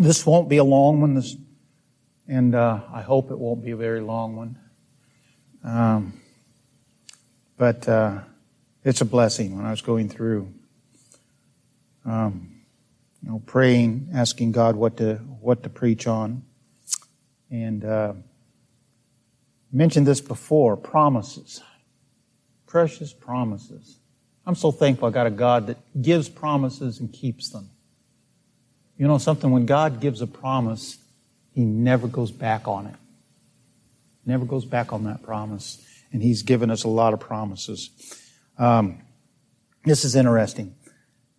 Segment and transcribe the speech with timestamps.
[0.00, 1.36] This won't be a long one, this,
[2.28, 4.58] and uh, I hope it won't be a very long one.
[5.64, 6.20] Um,
[7.56, 8.20] but uh,
[8.84, 10.54] it's a blessing when I was going through,
[12.04, 12.60] um,
[13.24, 16.44] you know, praying, asking God what to what to preach on,
[17.50, 18.12] and uh,
[19.72, 21.60] mentioned this before: promises,
[22.68, 23.98] precious promises.
[24.46, 27.70] I'm so thankful I got a God that gives promises and keeps them.
[28.98, 29.50] You know something?
[29.50, 30.98] When God gives a promise,
[31.52, 32.96] He never goes back on it.
[34.26, 35.82] Never goes back on that promise.
[36.12, 37.90] And He's given us a lot of promises.
[38.58, 38.98] Um,
[39.84, 40.74] this is interesting.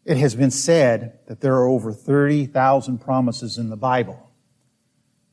[0.06, 4.32] It has been said that there are over 30,000 promises in the Bible.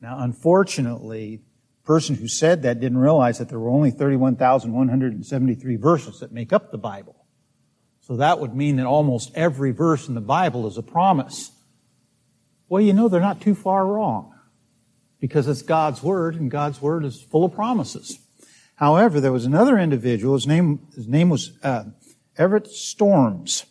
[0.01, 6.19] Now, unfortunately, the person who said that didn't realize that there were only 31,173 verses
[6.19, 7.15] that make up the Bible.
[8.01, 11.51] So that would mean that almost every verse in the Bible is a promise.
[12.69, 14.33] Well, you know, they're not too far wrong
[15.19, 18.19] because it's God's Word and God's Word is full of promises.
[18.75, 21.85] However, there was another individual, his name, his name was uh,
[22.37, 23.65] Everett Storms,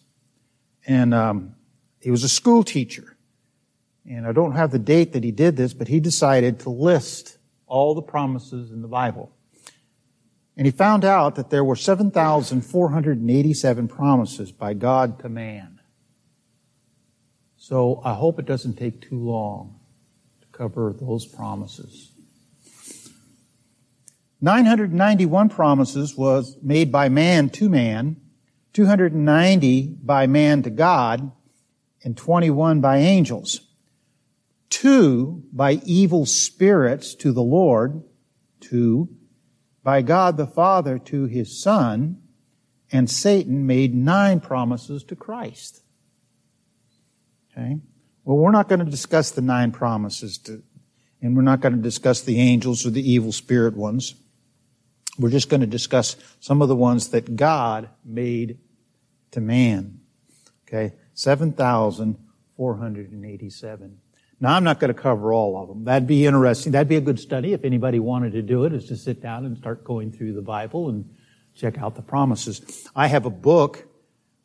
[0.86, 1.54] and um,
[2.00, 3.16] he was a school teacher.
[4.08, 7.36] And I don't have the date that he did this, but he decided to list
[7.66, 9.32] all the promises in the Bible.
[10.56, 15.75] And he found out that there were 7,487 promises by God to man.
[17.68, 19.80] So I hope it doesn't take too long
[20.40, 22.12] to cover those promises.
[24.40, 28.18] 991 promises was made by man to man,
[28.72, 31.32] 290 by man to God,
[32.04, 33.62] and 21 by angels.
[34.70, 38.00] Two by evil spirits to the Lord,
[38.60, 39.08] two
[39.82, 42.22] by God the Father to his Son,
[42.92, 45.82] and Satan made nine promises to Christ.
[47.56, 47.78] Okay?
[48.24, 50.62] Well, we're not going to discuss the nine promises, to,
[51.22, 54.16] and we're not going to discuss the angels or the evil spirit ones.
[55.18, 58.58] We're just going to discuss some of the ones that God made
[59.30, 60.00] to man.
[60.66, 60.92] Okay?
[61.14, 64.00] 7,487.
[64.38, 65.84] Now, I'm not going to cover all of them.
[65.84, 66.72] That'd be interesting.
[66.72, 69.46] That'd be a good study if anybody wanted to do it, is to sit down
[69.46, 71.08] and start going through the Bible and
[71.54, 72.86] check out the promises.
[72.94, 73.86] I have a book.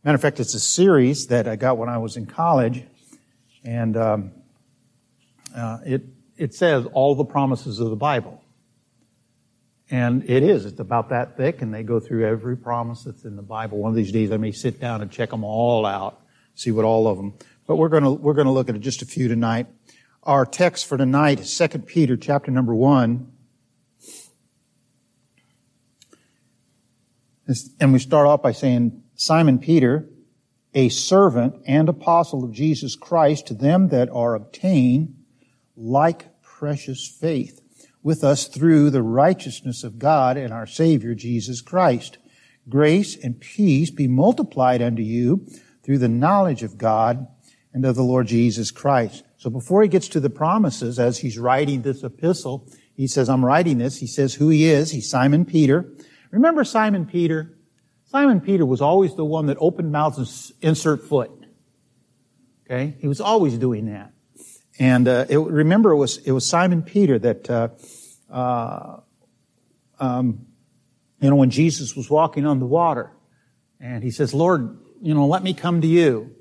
[0.05, 2.85] Matter of fact, it's a series that I got when I was in college,
[3.63, 4.31] and um,
[5.55, 6.03] uh, it
[6.37, 8.41] it says all the promises of the Bible,
[9.89, 10.65] and it is.
[10.65, 13.77] It's about that thick, and they go through every promise that's in the Bible.
[13.79, 16.21] One of these days, I may sit down and check them all out,
[16.55, 17.33] see what all of them.
[17.67, 19.67] But we're going to we're going to look at just a few tonight.
[20.23, 23.31] Our text for tonight is 2 Peter chapter number 1.
[27.79, 30.07] And we start off by saying, Simon Peter,
[30.73, 35.15] a servant and apostle of Jesus Christ, to them that are obtained
[35.75, 37.61] like precious faith
[38.03, 42.17] with us through the righteousness of God and our Savior Jesus Christ.
[42.69, 45.47] Grace and peace be multiplied unto you
[45.83, 47.27] through the knowledge of God
[47.73, 51.39] and of the Lord Jesus Christ so before he gets to the promises, as he's
[51.39, 53.97] writing this epistle, he says, I'm writing this.
[53.97, 54.91] He says who he is.
[54.91, 55.91] He's Simon Peter.
[56.29, 57.57] Remember Simon Peter?
[58.11, 61.31] Simon Peter was always the one that opened mouths and insert foot.
[62.65, 62.93] Okay?
[62.99, 64.11] He was always doing that.
[64.77, 67.69] And uh, it, remember, it was it was Simon Peter that, uh,
[68.29, 68.97] uh,
[69.97, 70.45] um,
[71.21, 73.11] you know, when Jesus was walking on the water,
[73.79, 76.35] and he says, "Lord, you know, let me come to you."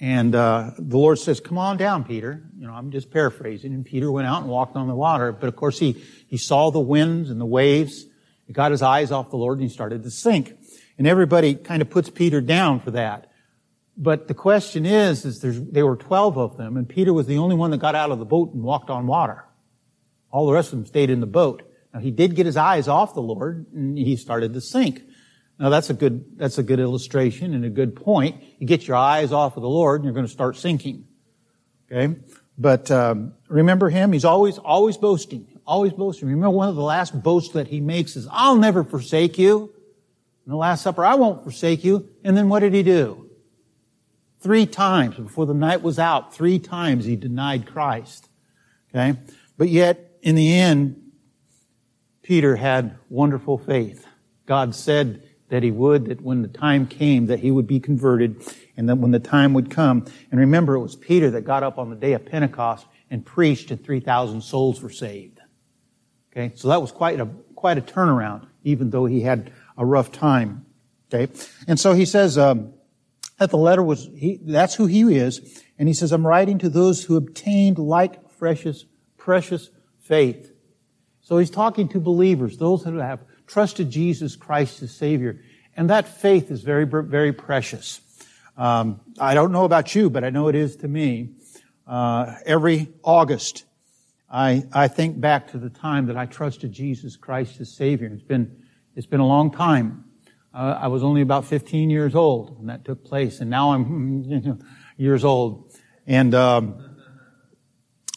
[0.00, 3.72] And uh, the Lord says, "Come on down, Peter." You know, I'm just paraphrasing.
[3.72, 5.32] And Peter went out and walked on the water.
[5.32, 5.92] But of course, he
[6.26, 8.04] he saw the winds and the waves.
[8.46, 10.57] He got his eyes off the Lord and he started to sink.
[10.98, 13.30] And everybody kind of puts Peter down for that.
[13.96, 17.56] But the question is, is there were twelve of them, and Peter was the only
[17.56, 19.44] one that got out of the boat and walked on water.
[20.30, 21.62] All the rest of them stayed in the boat.
[21.94, 25.02] Now he did get his eyes off the Lord, and he started to sink.
[25.58, 28.42] Now that's a good, that's a good illustration and a good point.
[28.58, 31.06] You get your eyes off of the Lord and you're going to start sinking.
[31.90, 32.14] Okay?
[32.56, 34.12] But, um, remember him?
[34.12, 35.48] He's always, always boasting.
[35.66, 36.28] Always boasting.
[36.28, 39.72] Remember one of the last boasts that he makes is, I'll never forsake you.
[40.48, 42.08] In the Last Supper, I won't forsake you.
[42.24, 43.28] And then what did he do?
[44.40, 48.30] Three times before the night was out, three times he denied Christ.
[48.88, 49.18] Okay?
[49.58, 51.02] But yet, in the end,
[52.22, 54.06] Peter had wonderful faith.
[54.46, 58.42] God said, that he would, that when the time came, that he would be converted,
[58.76, 60.04] and that when the time would come.
[60.30, 63.70] And remember, it was Peter that got up on the day of Pentecost and preached,
[63.70, 65.40] and 3,000 souls were saved.
[66.32, 70.12] Okay, so that was quite a, quite a turnaround, even though he had a rough
[70.12, 70.66] time.
[71.10, 71.32] Okay,
[71.66, 72.74] and so he says, um,
[73.38, 75.62] that the letter was, he, that's who he is.
[75.78, 78.84] And he says, I'm writing to those who obtained like precious,
[79.16, 79.70] precious
[80.00, 80.52] faith.
[81.22, 85.40] So he's talking to believers, those who have trusted Jesus Christ as Savior.
[85.76, 88.00] And that faith is very, very precious.
[88.56, 91.30] Um, I don't know about you, but I know it is to me.
[91.86, 93.64] Uh, every August,
[94.28, 98.08] I, I think back to the time that I trusted Jesus Christ as Savior.
[98.12, 98.64] It's been,
[98.98, 100.04] it's been a long time.
[100.52, 104.60] Uh, I was only about 15 years old when that took place, and now I'm
[104.96, 105.72] years old.
[106.04, 106.96] And, um,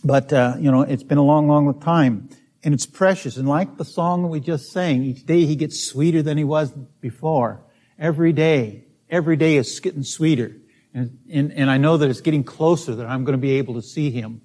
[0.04, 2.30] but, uh, you know, it's been a long, long time.
[2.64, 3.38] And it's precious.
[3.38, 6.44] And like the song that we just sang, each day he gets sweeter than he
[6.44, 7.64] was before.
[8.00, 10.52] Every day, every day is getting sweeter.
[10.96, 13.76] And, and, and I know that it's getting closer that I'm going to be able
[13.76, 14.42] to see him.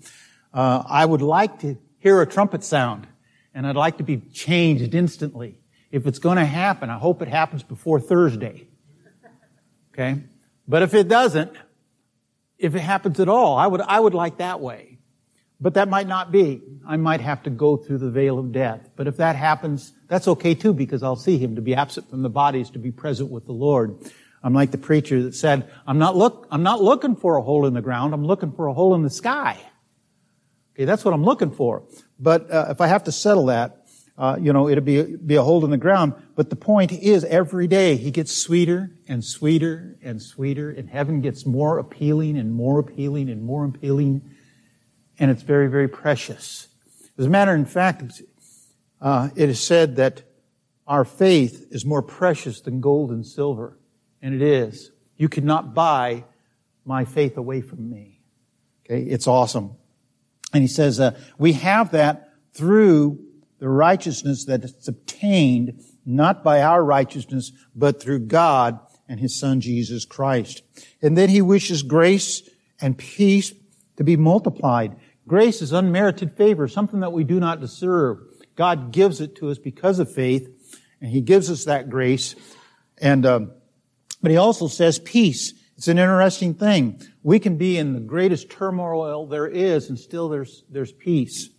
[0.53, 3.07] Uh, I would like to hear a trumpet sound,
[3.55, 5.61] and I'd like to be changed instantly.
[5.91, 8.67] If it's going to happen, I hope it happens before Thursday.
[9.93, 10.23] Okay?
[10.69, 11.53] But if it doesn't,
[12.59, 14.99] if it happens at all, I would, I would like that way.
[15.61, 16.63] But that might not be.
[16.87, 18.91] I might have to go through the veil of death.
[18.95, 21.57] But if that happens, that's okay too, because I'll see him.
[21.57, 23.97] To be absent from the body is to be present with the Lord.
[24.43, 27.65] I'm like the preacher that said, I'm not look, I'm not looking for a hole
[27.67, 28.13] in the ground.
[28.13, 29.59] I'm looking for a hole in the sky.
[30.75, 31.85] Okay, that's what I'm looking for.
[32.21, 33.86] But uh, if I have to settle that,
[34.19, 36.15] uh, you know, it'll be, be a hole in the ground.
[36.35, 41.21] But the point is, every day he gets sweeter and sweeter and sweeter, and heaven
[41.21, 44.23] gets more appealing and more appealing and more appealing,
[45.19, 46.69] and it's very, very precious.
[47.19, 48.23] As a matter of fact,
[49.01, 50.23] uh, it is said that
[50.87, 53.79] our faith is more precious than gold and silver.
[54.23, 54.91] And it is.
[55.17, 56.25] You cannot buy
[56.85, 58.21] my faith away from me.
[58.85, 59.73] Okay, it's awesome.
[60.53, 63.19] And he says, uh, we have that through
[63.59, 69.61] the righteousness that is obtained not by our righteousness, but through God and his son
[69.61, 70.63] Jesus Christ.
[71.03, 72.49] And then he wishes grace
[72.81, 73.53] and peace
[73.97, 74.97] to be multiplied.
[75.27, 78.19] Grace is unmerited favor, something that we do not deserve.
[78.55, 80.49] God gives it to us because of faith,
[81.01, 82.35] and he gives us that grace.
[82.99, 83.51] And um,
[84.23, 85.53] but he also says peace.
[85.77, 87.03] It's an interesting thing.
[87.23, 91.51] We can be in the greatest turmoil there is and still there's, there's peace.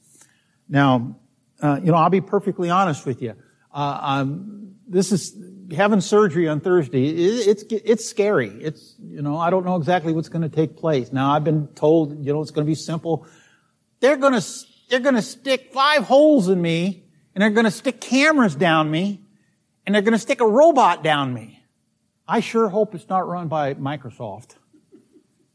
[0.67, 1.19] Now,
[1.61, 3.35] uh, you know, I'll be perfectly honest with you.
[3.73, 5.35] Uh, um, this is
[5.75, 7.07] having surgery on Thursday.
[7.07, 8.49] It, it's it's scary.
[8.49, 11.11] It's you know I don't know exactly what's going to take place.
[11.11, 13.27] Now I've been told you know it's going to be simple.
[13.99, 14.45] They're going to
[14.89, 17.03] they're going to stick five holes in me,
[17.35, 19.21] and they're going to stick cameras down me,
[19.85, 21.61] and they're going to stick a robot down me.
[22.27, 24.55] I sure hope it's not run by Microsoft.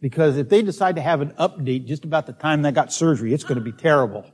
[0.00, 3.32] Because if they decide to have an update just about the time they got surgery,
[3.32, 4.28] it's going to be terrible.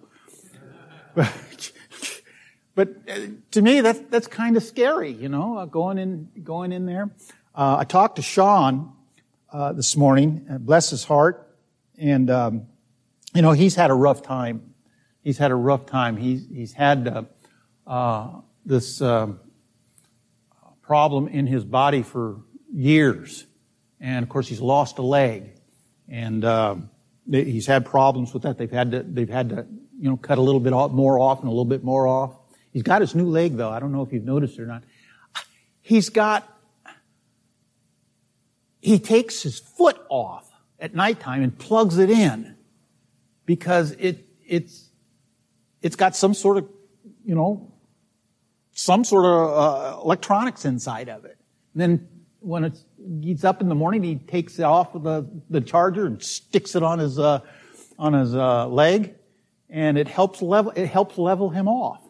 [2.74, 3.18] but uh,
[3.50, 7.10] to me, that's, that's kind of scary, you know, uh, going in, going in there.
[7.54, 8.92] Uh, I talked to Sean
[9.52, 11.56] uh, this morning, uh, bless his heart,
[11.98, 12.66] and, um,
[13.34, 14.74] you know, he's had a rough time.
[15.22, 16.16] He's had a rough time.
[16.16, 17.26] He's, he's had
[17.86, 18.30] uh,
[18.64, 19.40] this um,
[20.82, 22.40] problem in his body for
[22.72, 23.46] years.
[24.00, 25.52] And of course, he's lost a leg.
[26.08, 26.76] And uh,
[27.30, 28.56] he's had problems with that.
[28.56, 29.66] They've had to, they've had to,
[29.98, 32.36] you know, cut a little bit more off and a little bit more off.
[32.72, 33.70] He's got his new leg, though.
[33.70, 34.84] I don't know if you've noticed or not.
[35.80, 36.48] He's got,
[38.80, 42.56] he takes his foot off at nighttime and plugs it in
[43.46, 44.90] because it, it's,
[45.82, 46.68] it's got some sort of,
[47.24, 47.72] you know,
[48.72, 51.38] some sort of uh, electronics inside of it.
[51.72, 52.08] And then
[52.40, 52.84] when it's,
[53.20, 56.76] he's up in the morning, he takes it off of the, the charger and sticks
[56.76, 57.40] it on his, uh,
[57.98, 59.16] on his uh, leg,
[59.68, 62.02] and it helps level, it helps level him off.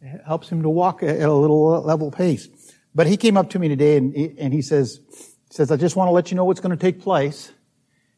[0.00, 2.48] It helps him to walk at a little level pace.
[2.94, 5.00] But he came up to me today and and he says,
[5.48, 7.52] he says, I just want to let you know what's going to take place.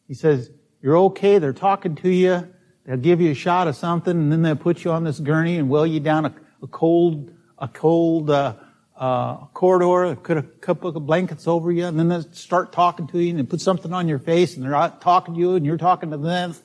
[0.09, 0.51] He says,
[0.83, 1.39] you're okay.
[1.39, 2.49] They're talking to you.
[2.85, 5.57] They'll give you a shot of something and then they'll put you on this gurney
[5.57, 6.35] and wheel you down a
[6.65, 8.55] a cold, a cold uh,
[8.97, 13.19] uh, corridor, put a couple of blankets over you, and then they start talking to
[13.21, 15.67] you and they put something on your face, and they're out talking to you, and
[15.67, 16.57] you're talking to them,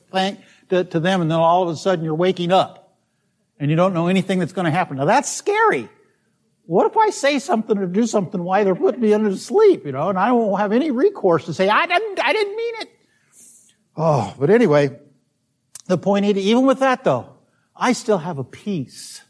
[0.70, 2.96] to, to them, and then all of a sudden you're waking up,
[3.58, 4.96] and you don't know anything that's going to happen.
[4.96, 5.88] Now that's scary.
[6.66, 9.92] What if I say something or do something while they're putting me under sleep, you
[9.92, 12.88] know, and I won't have any recourse to say, I didn't, I didn't mean it.
[13.96, 14.96] Oh, but anyway,
[15.86, 17.34] the point is, even with that though,
[17.74, 19.22] I still have a peace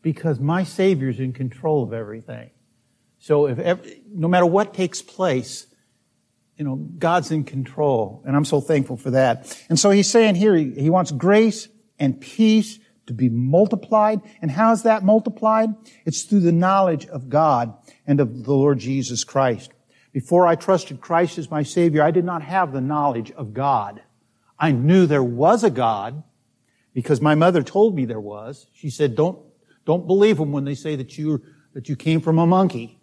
[0.00, 2.50] because my Savior's in control of everything.
[3.18, 5.66] So if every, no matter what takes place,
[6.60, 8.22] you know, God's in control.
[8.26, 9.58] And I'm so thankful for that.
[9.70, 14.20] And so he's saying here, he, he wants grace and peace to be multiplied.
[14.42, 15.70] And how is that multiplied?
[16.04, 17.72] It's through the knowledge of God
[18.06, 19.72] and of the Lord Jesus Christ.
[20.12, 24.02] Before I trusted Christ as my Savior, I did not have the knowledge of God.
[24.58, 26.22] I knew there was a God
[26.92, 28.66] because my mother told me there was.
[28.74, 29.38] She said, don't,
[29.86, 33.00] don't believe them when they say that you, that you came from a monkey.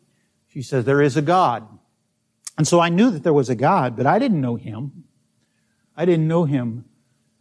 [0.50, 1.68] She says, there is a God.
[2.58, 5.04] And so I knew that there was a God, but I didn't know Him.
[5.96, 6.86] I didn't know Him.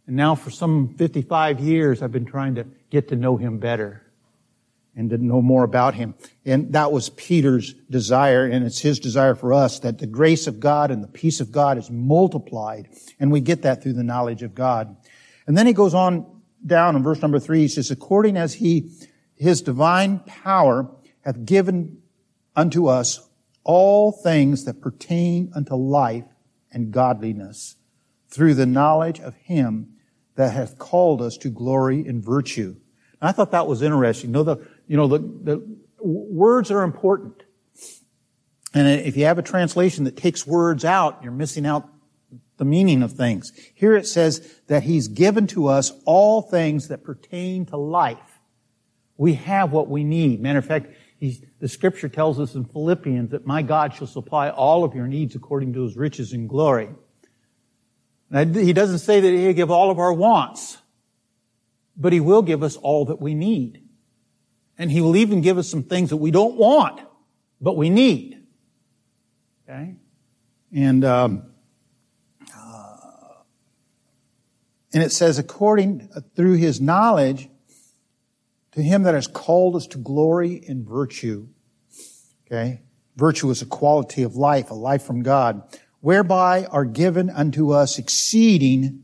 [0.05, 4.03] And now for some 55 years, I've been trying to get to know Him better
[4.95, 6.15] and to know more about Him.
[6.45, 10.59] And that was Peter's desire, and it's his desire for us that the grace of
[10.59, 14.43] God and the peace of God is multiplied, and we get that through the knowledge
[14.43, 14.95] of God.
[15.45, 16.25] And then he goes on
[16.65, 18.91] down in verse number three, he says, according as he,
[19.35, 20.89] his divine power
[21.21, 22.01] hath given
[22.55, 23.26] unto us
[23.67, 26.25] all things that pertain unto life
[26.71, 27.75] and godliness
[28.29, 29.93] through the knowledge of him
[30.35, 32.75] that hath called us to glory and virtue.
[33.19, 34.29] And I thought that was interesting.
[34.29, 34.57] You know, the,
[34.87, 37.43] you know, the, the words are important.
[38.73, 41.89] And if you have a translation that takes words out, you're missing out
[42.57, 43.51] the meaning of things.
[43.73, 48.39] Here it says that He's given to us all things that pertain to life.
[49.17, 50.41] We have what we need.
[50.41, 50.87] Matter of fact,
[51.19, 55.35] the scripture tells us in Philippians that my God shall supply all of your needs
[55.35, 56.89] according to His riches and glory.
[58.29, 60.77] Now, he doesn't say that He'll give all of our wants,
[61.95, 63.81] but He will give us all that we need.
[64.77, 67.01] And He will even give us some things that we don't want,
[67.59, 68.43] but we need.
[69.67, 69.95] Okay?
[70.71, 71.43] And, um,
[74.93, 77.49] And it says, according uh, through his knowledge,
[78.77, 81.47] to him that has called us to glory and virtue.
[82.45, 82.83] Okay?
[83.15, 85.63] Virtue is a quality of life, a life from God,
[85.99, 89.01] whereby are given unto us exceeding,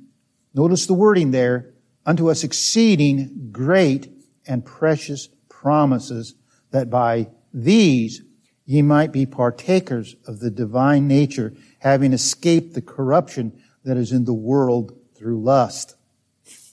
[0.53, 1.73] notice the wording there,
[2.05, 4.09] unto us exceeding great
[4.45, 6.35] and precious promises,
[6.69, 8.21] that by these
[8.65, 14.25] ye might be partakers of the divine nature, having escaped the corruption that is in
[14.25, 15.95] the world through lust.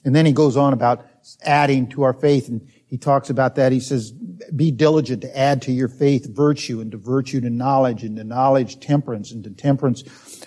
[0.04, 1.06] And then he goes on about
[1.42, 3.70] adding to our faith and he talks about that.
[3.70, 8.02] He says, be diligent to add to your faith virtue and to virtue to knowledge
[8.02, 10.02] and to knowledge temperance and to temperance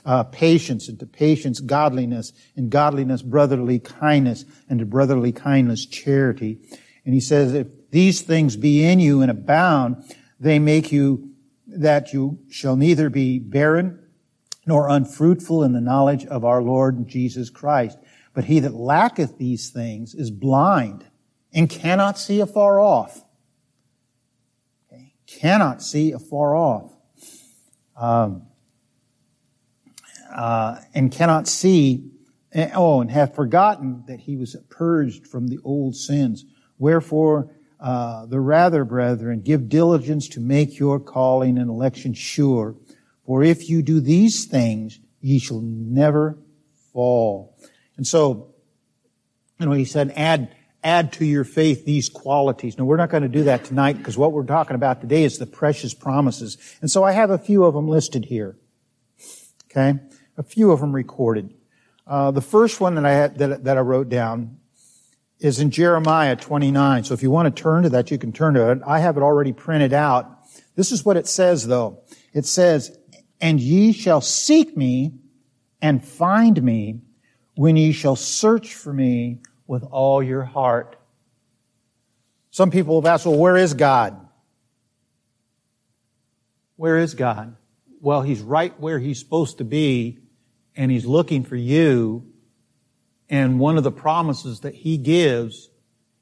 [0.06, 6.60] uh, patience and to patience godliness and godliness brotherly kindness and to brotherly kindness charity.
[7.06, 10.04] And he says, if these things be in you and abound,
[10.38, 11.32] they make you
[11.68, 14.06] that you shall neither be barren
[14.66, 17.98] nor unfruitful in the knowledge of our Lord Jesus Christ.
[18.34, 21.06] But he that lacketh these things is blind
[21.54, 23.24] and cannot see afar off.
[24.92, 25.14] Okay?
[25.28, 26.92] Cannot see afar off.
[27.96, 28.48] Um,
[30.34, 32.10] uh, and cannot see,
[32.74, 36.46] oh, and have forgotten that he was purged from the old sins.
[36.80, 42.76] Wherefore, uh, the rather, brethren, give diligence to make your calling and election sure.
[43.26, 46.38] For if you do these things, ye shall never
[46.92, 47.56] fall.
[47.96, 48.54] And so,
[49.60, 52.78] you know, he said, add, add to your faith these qualities.
[52.78, 55.38] Now, we're not going to do that tonight because what we're talking about today is
[55.38, 56.58] the precious promises.
[56.82, 58.58] And so I have a few of them listed here.
[59.72, 60.00] Okay?
[60.38, 61.54] A few of them recorded.
[62.06, 64.58] Uh, the first one that I had, that, that I wrote down
[65.40, 67.06] is in Jeremiah 29.
[67.06, 68.80] So if you want to turn to that, you can turn to it.
[68.86, 70.30] I have it already printed out.
[70.76, 72.04] This is what it says though.
[72.34, 72.98] It says,
[73.40, 75.14] and ye shall seek me
[75.82, 77.02] and find me
[77.56, 80.96] when ye shall search for me with all your heart.
[82.52, 84.20] Some people have asked, well, where is God?
[86.76, 87.56] Where is God?
[88.02, 90.20] Well, He's right where He's supposed to be,
[90.76, 92.26] and He's looking for you.
[93.30, 95.70] And one of the promises that He gives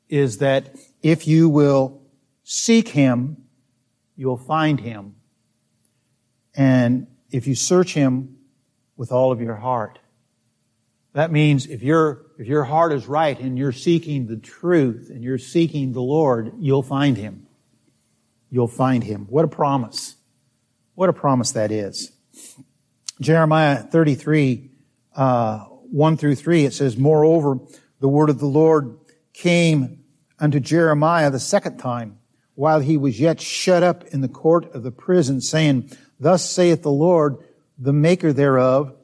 [0.08, 2.02] is that if you will
[2.44, 3.38] seek Him,
[4.16, 5.16] you'll find Him.
[6.54, 8.38] And if you search Him
[9.02, 9.98] with all of your heart.
[11.14, 15.24] That means if your, if your heart is right and you're seeking the truth and
[15.24, 17.48] you're seeking the Lord, you'll find Him.
[18.50, 19.28] You'll find Him.
[19.30, 20.16] What a promise.
[20.96, 22.12] What a promise that is.
[23.20, 24.72] Jeremiah 33,
[25.16, 27.60] uh, 1 through 3, it says, Moreover,
[28.00, 28.98] the word of the Lord
[29.34, 30.04] came
[30.40, 32.18] unto Jeremiah the second time,
[32.56, 36.82] while he was yet shut up in the court of the prison, saying, Thus saith
[36.82, 37.38] the Lord,
[37.78, 38.96] the maker thereof,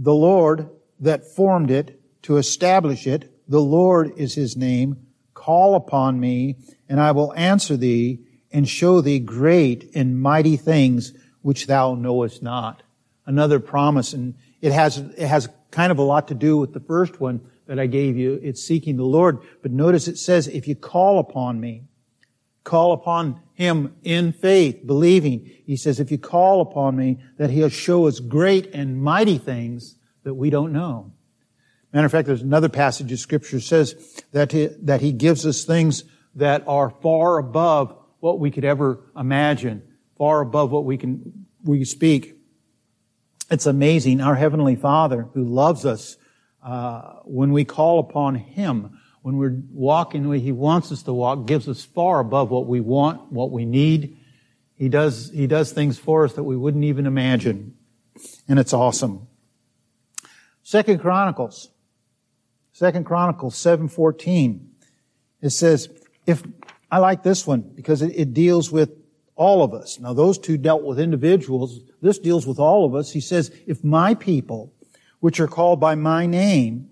[0.00, 4.96] the Lord that formed it to establish it, the Lord is his name.
[5.34, 6.56] Call upon me,
[6.88, 8.20] and I will answer thee
[8.52, 11.12] and show thee great and mighty things
[11.42, 12.82] which thou knowest not.
[13.26, 16.80] Another promise, and it has, it has kind of a lot to do with the
[16.80, 18.38] first one that I gave you.
[18.42, 19.38] It's seeking the Lord.
[19.62, 21.82] But notice it says, if you call upon me,
[22.68, 25.50] call upon Him in faith, believing.
[25.64, 29.96] He says, if you call upon me, that He'll show us great and mighty things
[30.22, 31.12] that we don't know.
[31.92, 35.64] Matter of fact, there's another passage of scripture says that he, that he gives us
[35.64, 39.82] things that are far above what we could ever imagine,
[40.18, 42.36] far above what we can, we speak.
[43.50, 44.20] It's amazing.
[44.20, 46.18] Our Heavenly Father who loves us,
[46.62, 51.12] uh, when we call upon Him, when we're walking the way He wants us to
[51.12, 54.16] walk, gives us far above what we want, what we need.
[54.74, 57.74] He does, He does things for us that we wouldn't even imagine.
[58.48, 59.26] And it's awesome.
[60.62, 61.70] Second Chronicles
[62.78, 64.60] Second Chronicles 7:14.
[65.42, 65.88] It says,
[66.26, 66.44] if
[66.92, 68.90] I like this one because it, it deals with
[69.34, 69.98] all of us.
[69.98, 71.80] Now those two dealt with individuals.
[72.00, 73.10] This deals with all of us.
[73.10, 74.72] He says, if my people,
[75.18, 76.87] which are called by my name,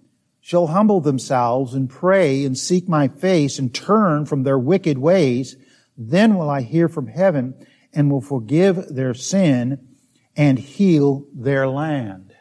[0.47, 5.57] shall humble themselves and pray and seek my face and turn from their wicked ways,
[5.99, 7.53] then will I hear from heaven
[7.93, 9.88] and will forgive their sin
[10.37, 12.33] and heal their land.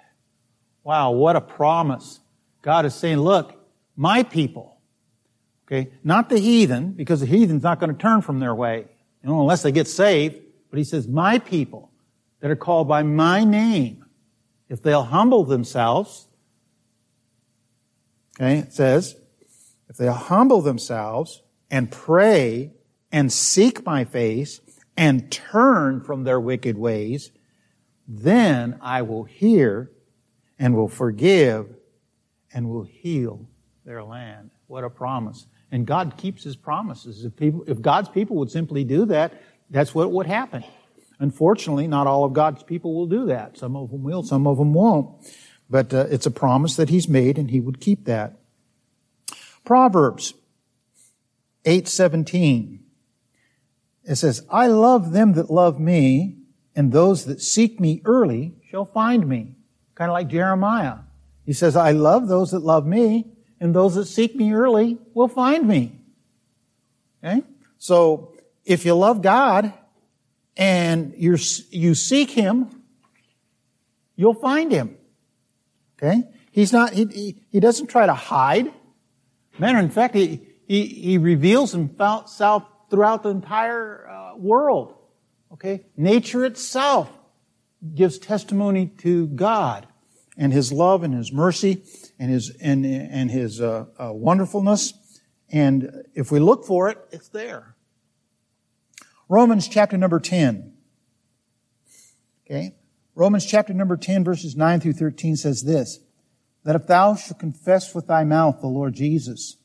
[0.84, 2.20] Wow, what a promise.
[2.62, 3.60] God is saying, look,
[3.96, 4.78] my people,
[5.66, 8.86] okay, not the heathen, because the heathen's not going to turn from their way,
[9.24, 10.40] you know, unless they get saved.
[10.70, 11.92] But he says, my people
[12.42, 14.06] that are called by my name,
[14.70, 16.28] if they'll humble themselves,
[18.36, 19.16] okay, it says,
[19.90, 22.72] if they'll humble themselves and pray
[23.12, 24.62] and seek my face
[24.98, 27.32] and turn from their wicked ways,
[28.08, 29.92] then I will hear
[30.60, 31.76] and will forgive
[32.54, 33.48] and will heal
[33.84, 34.52] their land.
[34.68, 35.48] What a promise.
[35.72, 37.26] And God keeps his promises.
[37.26, 40.64] If people, if God's people would simply do that, that's what would happen.
[41.20, 43.58] Unfortunately, not all of God's people will do that.
[43.58, 45.26] Some of them will, some of them won't.
[45.70, 48.38] But uh, it's a promise that he's made and he would keep that.
[49.64, 50.34] Proverbs
[51.66, 52.80] 8:17.
[54.04, 56.38] It says, "I love them that love me,
[56.76, 59.56] and those that seek me early shall find me."
[59.96, 60.98] Kind of like Jeremiah.
[61.46, 63.28] He says, I love those that love me,
[63.60, 66.00] and those that seek me early will find me.
[67.24, 67.44] Okay?
[67.78, 68.34] So,
[68.66, 69.72] if you love God
[70.58, 71.38] and you
[71.70, 72.82] you seek Him,
[74.16, 74.98] you'll find Him.
[75.98, 76.24] Okay?
[76.52, 78.72] He's not, he, he, he doesn't try to hide.
[79.58, 84.96] Matter in fact, he, he, he reveals himself throughout the entire uh, world.
[85.54, 85.86] Okay?
[85.96, 87.10] Nature itself
[87.94, 89.88] gives testimony to God
[90.38, 91.84] and His love and His mercy
[92.20, 94.94] and His and and His uh, uh, wonderfulness.
[95.50, 97.76] And if we look for it, it's there.
[99.30, 100.74] Romans chapter number ten.
[102.46, 102.76] Okay,
[103.16, 106.00] Romans chapter number ten, verses nine through thirteen says this:
[106.66, 109.58] that if thou shalt confess with thy mouth the Lord Jesus,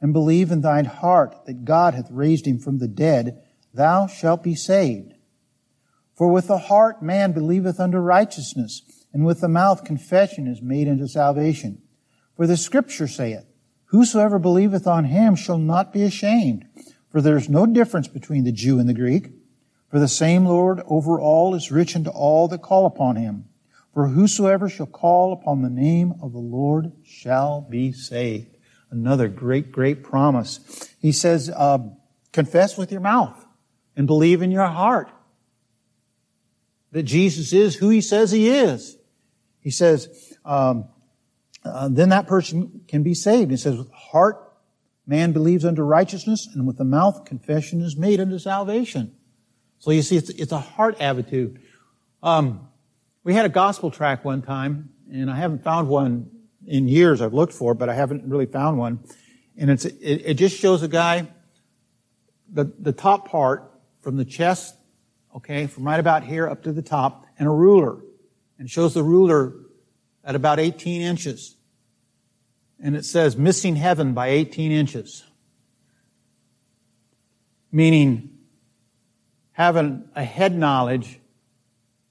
[0.00, 4.42] and believe in thine heart that God hath raised him from the dead, thou shalt
[4.42, 5.14] be saved.
[6.14, 10.88] For with the heart man believeth unto righteousness and with the mouth confession is made
[10.88, 11.82] unto salvation.
[12.36, 13.46] For the scripture saith,
[13.86, 16.66] Whosoever believeth on him shall not be ashamed.
[17.08, 19.30] For there is no difference between the Jew and the Greek.
[19.94, 23.44] For the same Lord over all is rich unto all that call upon him.
[23.92, 28.56] For whosoever shall call upon the name of the Lord shall be saved.
[28.90, 30.88] Another great, great promise.
[30.98, 31.78] He says, uh,
[32.32, 33.46] confess with your mouth
[33.94, 35.12] and believe in your heart
[36.90, 38.96] that Jesus is who he says he is.
[39.60, 40.88] He says, um,
[41.64, 43.52] uh, then that person can be saved.
[43.52, 44.54] He says, with heart,
[45.06, 49.14] man believes unto righteousness, and with the mouth, confession is made unto salvation.
[49.84, 51.60] So you see, it's, it's a heart attitude.
[52.22, 52.68] Um,
[53.22, 56.30] we had a gospel track one time, and I haven't found one
[56.66, 57.20] in years.
[57.20, 59.00] I've looked for, but I haven't really found one.
[59.58, 61.26] And it's, it, it just shows a guy,
[62.50, 63.70] the, the top part
[64.00, 64.74] from the chest,
[65.36, 67.98] okay, from right about here up to the top, and a ruler
[68.58, 69.52] and shows the ruler
[70.24, 71.58] at about 18 inches.
[72.82, 75.24] And it says missing heaven by 18 inches.
[77.70, 78.33] Meaning
[79.54, 81.18] having a head knowledge,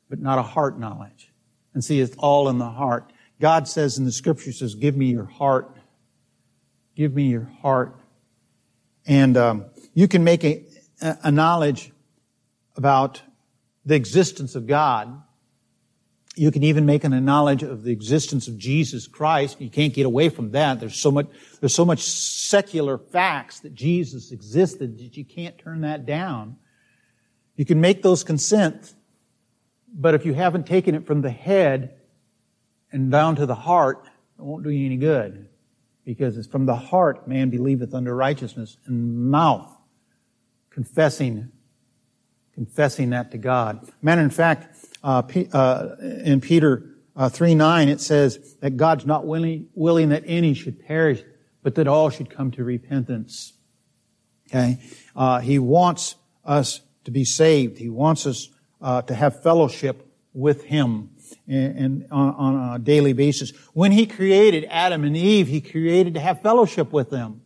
[0.10, 1.32] but not a heart knowledge.
[1.73, 3.13] And see, it's all in the heart.
[3.39, 5.77] God says in the scripture, says, give me your heart.
[6.95, 7.95] Give me your heart.
[9.06, 10.65] And um, you can make a,
[11.01, 11.91] a knowledge
[12.75, 13.21] about
[13.86, 15.21] the existence of God
[16.36, 19.62] you can even make an knowledge of the existence of Jesus Christ.
[19.62, 20.79] You can't get away from that.
[20.79, 21.27] There's so much,
[21.60, 26.58] there's so much secular facts that Jesus existed that you can't turn that down.
[27.56, 28.94] You can make those consent,
[29.94, 31.96] but if you haven't taken it from the head
[32.92, 34.06] and down to the heart,
[34.38, 35.50] it won't do you any good.
[36.06, 39.74] Because it's from the heart man believeth unto righteousness and mouth
[40.74, 41.52] confessing,
[42.56, 43.88] confessing that to God.
[44.02, 49.06] Man, in fact, uh, P, uh, in Peter uh, 3 9, it says that God's
[49.06, 51.22] not willing, willing that any should perish,
[51.62, 53.54] but that all should come to repentance.
[54.50, 54.80] Okay?
[55.16, 57.78] Uh, he wants us to be saved.
[57.78, 58.50] He wants us
[58.82, 61.12] uh, to have fellowship with Him
[61.48, 63.52] and, on, on, a daily basis.
[63.74, 67.42] When He created Adam and Eve, He created to have fellowship with them.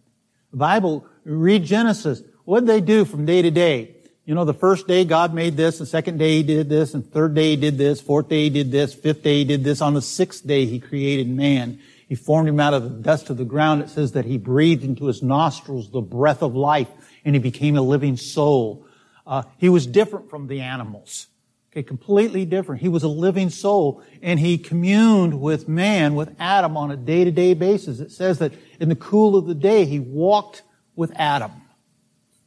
[0.52, 2.22] The Bible, read Genesis.
[2.46, 3.96] What did they do from day to day?
[4.26, 7.06] You know, the first day God made this, the second day He did this, and
[7.06, 9.82] third day He did this, fourth day He did this, fifth day He did this.
[9.82, 11.80] On the sixth day He created man.
[12.08, 13.82] He formed him out of the dust of the ground.
[13.82, 16.90] It says that He breathed into his nostrils the breath of life,
[17.26, 18.87] and he became a living soul.
[19.28, 21.28] Uh, he was different from the animals.
[21.72, 22.82] Okay, completely different.
[22.82, 27.54] He was a living soul, and he communed with man, with Adam, on a day-to-day
[27.54, 28.00] basis.
[28.00, 30.64] It says that in the cool of the day, he walked
[30.96, 31.52] with Adam.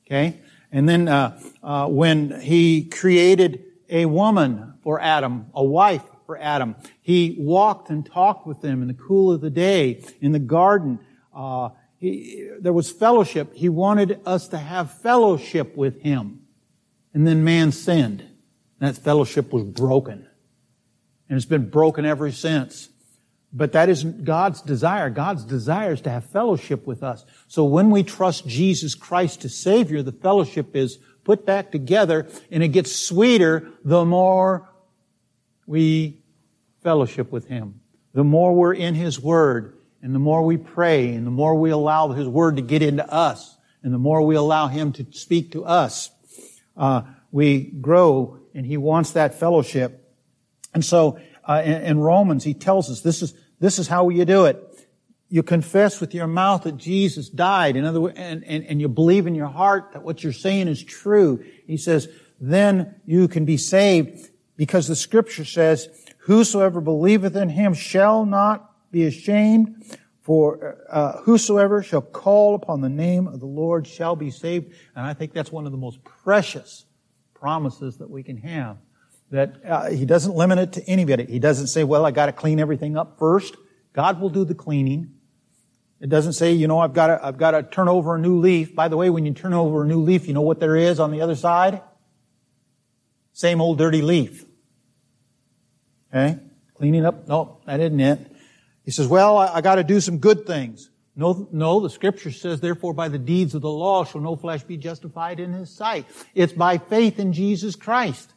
[0.06, 0.40] Okay,
[0.72, 6.74] and then uh, uh, when he created a woman for Adam, a wife for Adam,
[7.02, 10.98] he walked and talked with them in the cool of the day in the garden.
[11.34, 13.54] Uh, he, there was fellowship.
[13.54, 16.39] He wanted us to have fellowship with him.
[17.12, 18.20] And then man sinned.
[18.20, 20.27] And that fellowship was broken.
[21.29, 22.88] And it's been broken ever since.
[23.53, 25.11] But that isn't God's desire.
[25.11, 27.25] God's desire is to have fellowship with us.
[27.49, 32.62] So when we trust Jesus Christ as Savior, the fellowship is put back together and
[32.62, 34.68] it gets sweeter the more
[35.66, 36.23] we
[36.83, 37.81] fellowship with Him.
[38.14, 41.70] The more we're in His Word and the more we pray and the more we
[41.70, 45.53] allow His Word to get into us and the more we allow Him to speak
[45.53, 46.11] to us
[46.76, 50.14] uh, we grow, and He wants that fellowship.
[50.74, 54.24] And so, uh, in, in Romans, He tells us this is this is how you
[54.24, 54.66] do it.
[55.28, 57.76] You confess with your mouth that Jesus died.
[57.76, 60.66] In other words, and, and, and you believe in your heart that what you're saying
[60.66, 61.44] is true.
[61.66, 62.09] He says,
[62.40, 65.88] then you can be saved because the scripture says,
[66.20, 69.85] whosoever believeth in him shall not be ashamed,
[70.30, 74.72] for uh, whosoever shall call upon the name of the Lord shall be saved.
[74.94, 76.84] And I think that's one of the most precious
[77.34, 78.76] promises that we can have.
[79.32, 81.26] That uh, he doesn't limit it to anybody.
[81.26, 83.56] He doesn't say, well, I got to clean everything up first.
[83.92, 85.14] God will do the cleaning.
[86.00, 88.38] It doesn't say, you know, I've got to, I've got to turn over a new
[88.38, 88.72] leaf.
[88.72, 91.00] By the way, when you turn over a new leaf, you know what there is
[91.00, 91.82] on the other side?
[93.32, 94.44] Same old dirty leaf.
[96.14, 96.38] Okay?
[96.74, 97.26] Cleaning up?
[97.26, 98.30] No, that isn't it.
[98.84, 100.90] He says, well, I, I got to do some good things.
[101.16, 104.62] No, no, the scripture says, therefore by the deeds of the law shall no flesh
[104.62, 106.06] be justified in his sight.
[106.34, 108.32] It's by faith in Jesus Christ.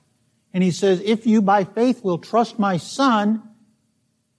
[0.54, 3.44] And he says, if you by faith will trust my son,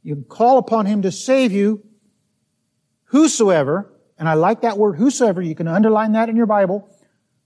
[0.02, 1.82] you can call upon him to save you,
[3.04, 6.88] whosoever, and I like that word whosoever, you can underline that in your Bible,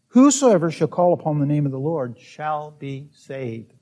[0.08, 3.72] whosoever shall call upon the name of the Lord shall be saved.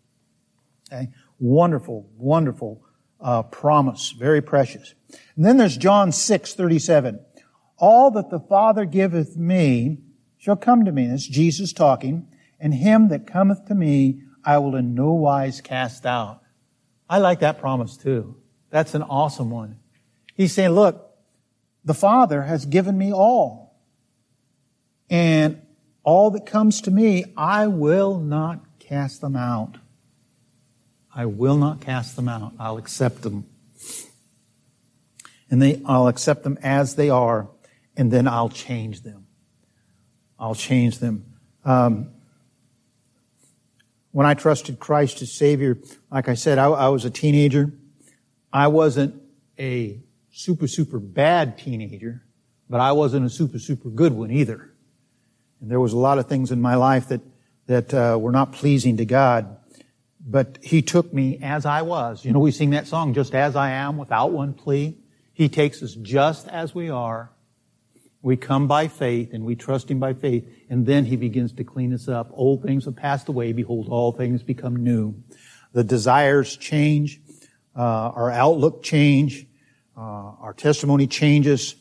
[0.92, 1.08] Okay?
[1.38, 2.85] Wonderful, wonderful
[3.20, 4.94] uh, promise, very precious.
[5.36, 7.20] And then there's John 6, 37.
[7.78, 9.98] All that the Father giveth me
[10.38, 11.06] shall come to me.
[11.06, 12.28] That's Jesus talking.
[12.58, 16.40] And him that cometh to me I will in no wise cast out.
[17.10, 18.36] I like that promise too.
[18.70, 19.80] That's an awesome one.
[20.34, 21.10] He's saying, look,
[21.84, 23.76] the Father has given me all.
[25.10, 25.62] And
[26.04, 29.78] all that comes to me, I will not cast them out.
[31.18, 32.52] I will not cast them out.
[32.60, 33.46] I'll accept them.
[35.50, 37.48] And they, I'll accept them as they are,
[37.96, 39.26] and then I'll change them.
[40.38, 41.24] I'll change them.
[41.64, 42.10] Um,
[44.12, 45.78] when I trusted Christ as Savior,
[46.10, 47.72] like I said, I, I was a teenager.
[48.52, 49.14] I wasn't
[49.58, 52.24] a super, super bad teenager,
[52.68, 54.70] but I wasn't a super, super good one either.
[55.62, 57.22] And there was a lot of things in my life that,
[57.68, 59.56] that uh, were not pleasing to God
[60.26, 62.24] but he took me as I was.
[62.24, 64.96] You know, we sing that song, just as I am, without one plea.
[65.32, 67.30] He takes us just as we are.
[68.22, 71.64] We come by faith and we trust him by faith, and then he begins to
[71.64, 72.28] clean us up.
[72.32, 73.52] Old things have passed away.
[73.52, 75.14] Behold, all things become new.
[75.72, 77.20] The desires change.
[77.76, 79.46] Uh, our outlook change.
[79.96, 81.76] Uh, our testimony changes.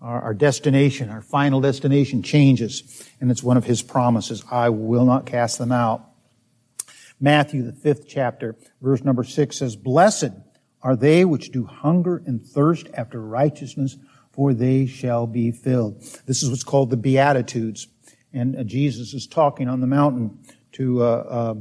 [0.00, 3.08] Our, our destination, our final destination changes.
[3.20, 4.42] And it's one of his promises.
[4.50, 6.08] I will not cast them out.
[7.24, 10.32] Matthew, the fifth chapter, verse number six says, Blessed
[10.82, 13.96] are they which do hunger and thirst after righteousness,
[14.30, 16.02] for they shall be filled.
[16.26, 17.88] This is what's called the Beatitudes.
[18.34, 20.38] And uh, Jesus is talking on the mountain
[20.72, 21.54] to uh,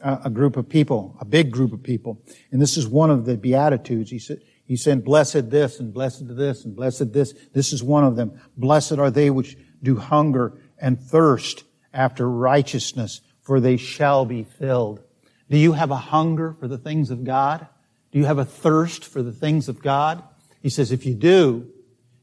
[0.00, 2.22] uh, a group of people, a big group of people.
[2.50, 4.10] And this is one of the Beatitudes.
[4.10, 7.34] He said, he said, blessed this and blessed this and blessed this.
[7.52, 8.40] This is one of them.
[8.56, 15.02] Blessed are they which do hunger and thirst after righteousness, for they shall be filled.
[15.50, 17.66] Do you have a hunger for the things of God?
[18.12, 20.22] Do you have a thirst for the things of God?
[20.62, 21.68] He says, if you do,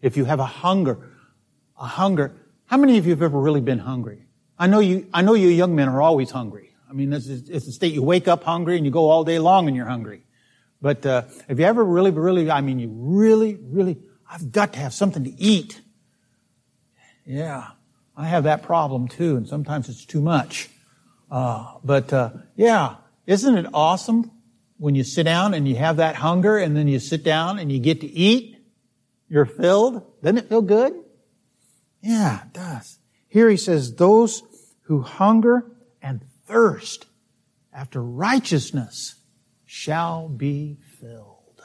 [0.02, 0.98] if you have a hunger,
[1.80, 2.34] a hunger,
[2.66, 4.26] how many of you have ever really been hungry?
[4.58, 6.72] I know you, I know you young men are always hungry.
[6.90, 9.40] I mean, it's, it's a state you wake up hungry and you go all day
[9.40, 10.24] long and you're hungry.
[10.82, 13.98] But uh, have you ever really, really, I mean, you really, really,
[14.30, 15.82] I've got to have something to eat.
[17.26, 17.68] Yeah,
[18.16, 20.70] I have that problem too, and sometimes it's too much.
[21.30, 22.96] Uh, but uh, yeah,
[23.28, 24.32] isn't it awesome
[24.78, 27.72] when you sit down and you have that hunger, and then you sit down and
[27.72, 28.58] you get to eat?
[29.30, 30.02] You're filled.
[30.24, 30.94] Doesn't it feel good?
[32.02, 33.00] Yeah, it does.
[33.28, 34.42] Here he says, those
[34.84, 35.66] who hunger
[36.02, 37.06] and thirst
[37.74, 39.16] after righteousness
[39.66, 41.62] shall be filled.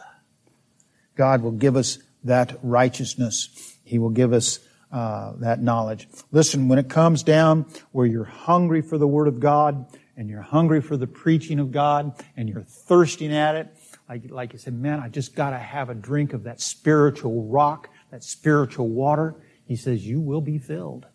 [1.15, 3.77] God will give us that righteousness.
[3.85, 4.59] He will give us
[4.91, 6.09] uh, that knowledge.
[6.33, 10.43] Listen, when it comes down where you're hungry for the Word of God and you're
[10.43, 13.77] hungry for the preaching of God and you're thirsting at it,
[14.09, 17.45] like, like you said, man, I just got to have a drink of that spiritual
[17.49, 19.37] rock, that spiritual water.
[19.65, 21.07] He says, you will be filled.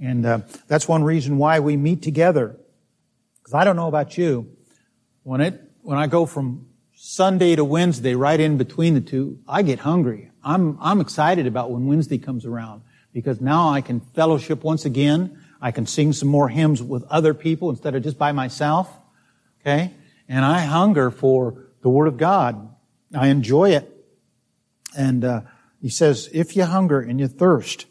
[0.00, 2.58] And uh, that's one reason why we meet together.
[3.38, 4.50] Because I don't know about you,
[5.22, 9.62] when it when I go from Sunday to Wednesday, right in between the two, I
[9.62, 10.30] get hungry.
[10.42, 15.42] I'm I'm excited about when Wednesday comes around because now I can fellowship once again.
[15.66, 18.88] I can sing some more hymns with other people instead of just by myself.
[19.60, 19.92] Okay?
[20.28, 22.72] And I hunger for the Word of God.
[23.12, 23.92] I enjoy it.
[24.96, 25.40] And uh,
[25.82, 27.86] he says, if you hunger and you thirst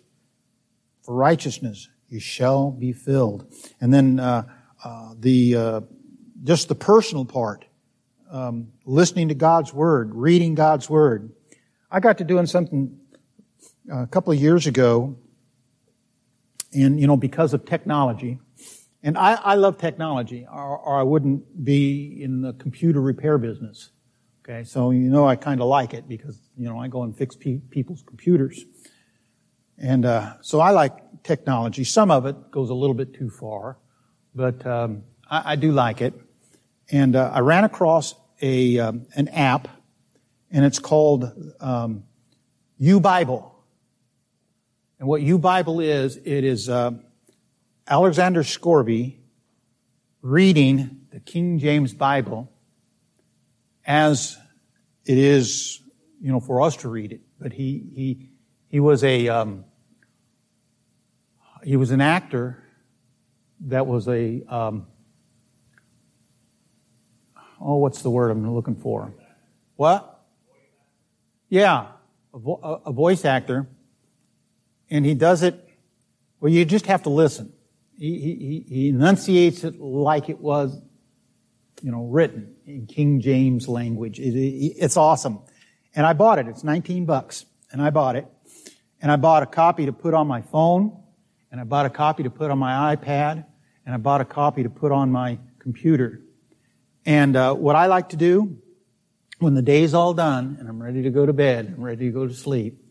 [1.01, 3.53] for righteousness, you shall be filled.
[3.81, 4.43] And then uh,
[4.81, 5.81] uh, the uh,
[6.45, 7.65] just the personal part,
[8.31, 11.33] um, listening to God's Word, reading God's Word.
[11.91, 12.97] I got to doing something
[13.91, 15.17] a couple of years ago,
[16.75, 18.39] and you know, because of technology,
[19.03, 23.91] and I, I love technology, or, or, I wouldn't be in the computer repair business.
[24.43, 27.15] Okay, so you know, I kind of like it because you know I go and
[27.15, 28.65] fix pe- people's computers,
[29.77, 31.83] and uh, so I like technology.
[31.83, 33.77] Some of it goes a little bit too far,
[34.33, 36.13] but um, I, I, do like it.
[36.91, 39.67] And uh, I ran across a um, an app,
[40.51, 42.03] and it's called um,
[42.79, 43.54] YouBible.
[44.99, 46.91] And what YouBible is, it is uh,
[47.87, 49.19] Alexander Scourby
[50.21, 52.51] reading the King James Bible
[53.85, 54.37] as
[55.05, 55.81] it is,
[56.21, 57.21] you know, for us to read it.
[57.39, 58.29] But he he
[58.69, 59.65] he was a um,
[61.63, 62.63] he was an actor
[63.67, 64.87] that was a um,
[67.59, 69.13] oh, what's the word I'm looking for?
[69.75, 70.23] What?
[71.49, 71.87] Yeah,
[72.33, 73.67] a, vo- a voice actor
[74.89, 75.61] and he does it,
[76.39, 77.53] well, you just have to listen.
[77.97, 80.79] He, he, he enunciates it like it was,
[81.81, 84.19] you know, written in King James language.
[84.19, 85.39] It, it, it's awesome.
[85.95, 86.47] And I bought it.
[86.47, 87.45] It's 19 bucks.
[87.71, 88.27] And I bought it.
[89.01, 91.01] And I bought a copy to put on my phone.
[91.51, 93.45] And I bought a copy to put on my iPad.
[93.85, 96.21] And I bought a copy to put on my computer.
[97.05, 98.57] And uh, what I like to do
[99.39, 102.11] when the day's all done and I'm ready to go to bed, I'm ready to
[102.11, 102.84] go to sleep,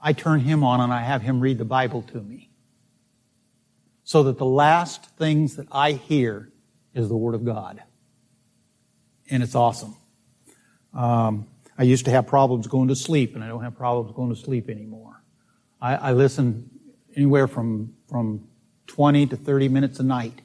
[0.00, 2.50] I turn him on and I have him read the Bible to me.
[4.04, 6.50] So that the last things that I hear
[6.94, 7.82] is the Word of God.
[9.30, 9.94] And it's awesome.
[10.94, 14.34] Um, I used to have problems going to sleep, and I don't have problems going
[14.34, 15.22] to sleep anymore.
[15.80, 16.70] I, I listen
[17.14, 18.48] anywhere from, from
[18.88, 20.40] 20 to 30 minutes a night,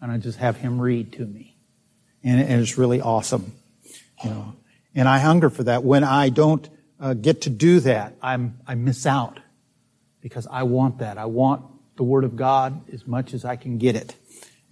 [0.00, 1.56] and I just have him read to me.
[2.24, 3.52] And, and it's really awesome.
[4.24, 4.56] You know,
[4.94, 5.84] and I hunger for that.
[5.84, 6.68] When I don't
[7.00, 9.40] uh, get to do that, I'm, I miss out
[10.20, 11.18] because I want that.
[11.18, 11.64] I want
[11.96, 14.16] the Word of God as much as I can get it.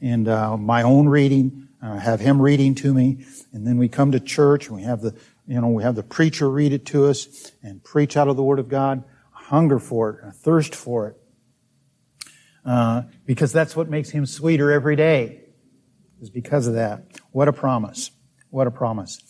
[0.01, 4.13] And uh, my own reading, uh, have him reading to me, and then we come
[4.13, 5.15] to church and we have the,
[5.47, 8.43] you know, we have the preacher read it to us and preach out of the
[8.43, 9.05] Word of God.
[9.37, 11.17] I hunger for it, a thirst for it,
[12.65, 15.41] uh, because that's what makes him sweeter every day.
[16.21, 17.03] Is because of that.
[17.33, 18.13] What a promise!
[18.51, 19.21] What a promise!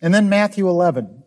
[0.00, 1.21] And then Matthew 11.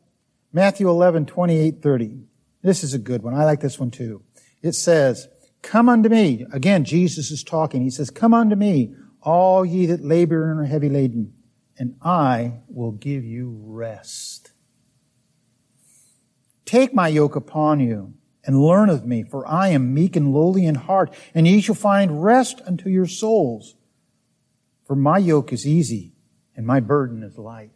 [0.55, 2.17] Matthew 11, 28, 30.
[2.61, 3.33] This is a good one.
[3.33, 4.23] I like this one too.
[4.61, 5.27] It says,
[5.61, 6.45] Come unto me.
[6.53, 7.81] Again, Jesus is talking.
[7.81, 11.33] He says, Come unto me, all ye that labor and are heavy laden,
[11.77, 14.53] and I will give you rest.
[16.63, 18.13] Take my yoke upon you
[18.45, 21.75] and learn of me, for I am meek and lowly in heart, and ye shall
[21.75, 23.75] find rest unto your souls.
[24.85, 26.13] For my yoke is easy
[26.55, 27.74] and my burden is light.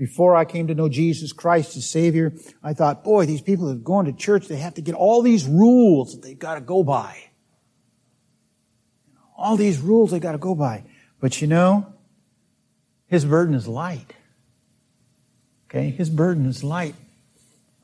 [0.00, 2.32] Before I came to know Jesus Christ as Savior,
[2.62, 5.46] I thought, boy, these people that go into church, they have to get all these
[5.46, 7.18] rules that they've got to go by.
[9.36, 10.84] all these rules they've got to go by.
[11.20, 11.92] But you know,
[13.08, 14.14] his burden is light.
[15.66, 16.94] Okay, his burden is light.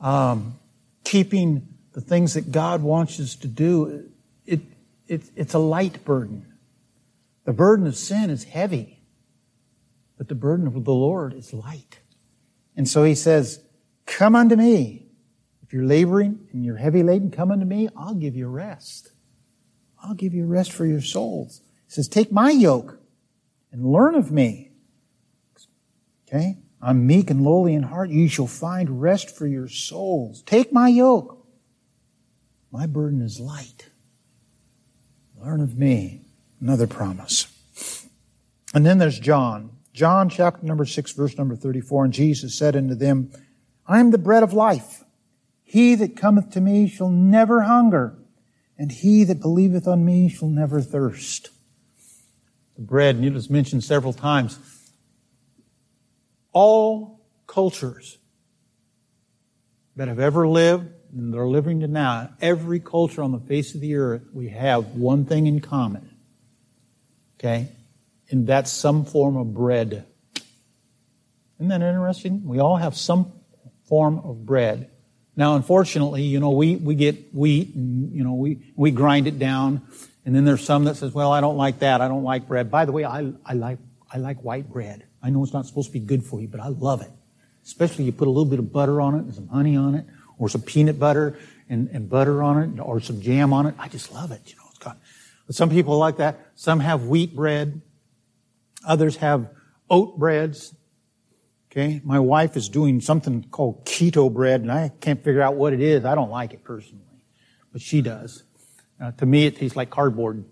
[0.01, 0.57] Um,
[1.03, 4.09] keeping the things that God wants us to do,
[4.43, 4.61] it,
[5.07, 6.51] it, it's a light burden.
[7.45, 9.03] The burden of sin is heavy,
[10.17, 11.99] but the burden of the Lord is light.
[12.77, 13.59] And so he says,
[14.05, 15.07] Come unto me.
[15.63, 17.89] If you're laboring and you're heavy laden, come unto me.
[17.97, 19.11] I'll give you rest.
[20.01, 21.61] I'll give you rest for your souls.
[21.87, 22.99] He says, Take my yoke
[23.71, 24.71] and learn of me.
[26.27, 26.59] Okay?
[26.81, 28.11] I'm meek and lowly in heart.
[28.11, 30.43] You shall find rest for your souls.
[30.43, 31.45] Take my yoke.
[32.71, 33.89] My burden is light.
[35.41, 36.21] Learn of me.
[36.61, 37.47] Another promise.
[38.73, 39.76] And then there's John.
[39.97, 42.05] John chapter number 6 verse number 34.
[42.05, 43.31] And Jesus said unto them,
[43.87, 45.03] I am the bread of life.
[45.63, 48.15] He that cometh to me shall never hunger,
[48.77, 51.49] and he that believeth on me shall never thirst.
[52.75, 54.59] The bread, and it was mentioned several times.
[56.53, 58.19] All cultures
[59.95, 63.81] that have ever lived and they're living to now, every culture on the face of
[63.81, 66.15] the earth, we have one thing in common.
[67.39, 67.69] Okay?
[68.29, 70.05] And that's some form of bread.
[71.59, 72.45] Isn't that interesting?
[72.45, 73.31] We all have some
[73.85, 74.89] form of bread.
[75.35, 79.39] Now, unfortunately, you know, we, we get wheat and, you know, we, we grind it
[79.39, 79.81] down.
[80.25, 82.01] And then there's some that says, well, I don't like that.
[82.01, 82.69] I don't like bread.
[82.69, 83.77] By the way, I, I like,
[84.11, 85.05] I like white bread.
[85.21, 87.11] I know it's not supposed to be good for you, but I love it.
[87.63, 90.05] Especially you put a little bit of butter on it and some honey on it
[90.37, 91.37] or some peanut butter
[91.69, 93.75] and, and butter on it or some jam on it.
[93.77, 94.41] I just love it.
[94.45, 94.97] You know, it's got,
[95.49, 96.39] some people like that.
[96.55, 97.81] Some have wheat bread.
[98.87, 99.49] Others have
[99.89, 100.73] oat breads.
[101.69, 102.01] Okay.
[102.03, 105.81] My wife is doing something called keto bread and I can't figure out what it
[105.81, 106.05] is.
[106.05, 107.03] I don't like it personally,
[107.71, 108.43] but she does.
[108.99, 110.45] Uh, to me, it tastes like cardboard.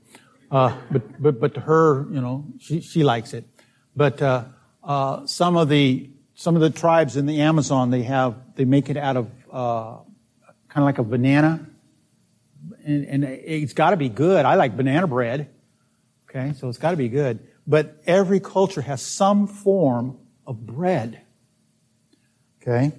[0.52, 3.46] Uh, but, but, but to her, you know, she, she likes it.
[3.96, 4.44] But, uh,
[4.84, 8.90] uh some of the, some of the tribes in the Amazon, they have, they make
[8.90, 9.98] it out of, uh,
[10.68, 11.66] kind of like a banana.
[12.86, 14.46] And, and it's got to be good.
[14.46, 15.50] I like banana bread.
[16.30, 16.54] Okay.
[16.60, 17.40] So it's got to be good.
[17.68, 21.22] But every culture has some form of bread.
[22.62, 22.94] Okay?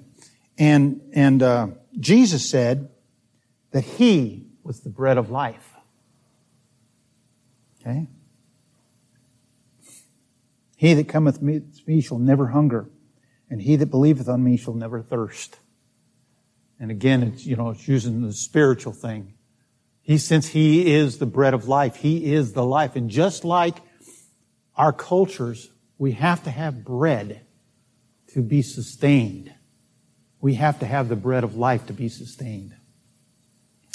[0.58, 2.88] And, and uh, Jesus said
[3.70, 5.72] that He was the bread of life.
[7.80, 8.08] Okay?
[10.76, 12.90] He that cometh to me shall never hunger,
[13.48, 15.58] and he that believeth on me shall never thirst.
[16.78, 19.32] And again, it's, you know, it's using the spiritual thing.
[20.02, 22.94] He, since he is the bread of life, he is the life.
[22.94, 23.76] And just like
[24.76, 27.40] our cultures, we have to have bread
[28.34, 29.52] to be sustained.
[30.40, 32.74] We have to have the bread of life to be sustained.